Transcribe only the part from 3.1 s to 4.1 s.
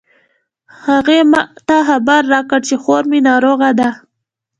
می ناروغه ده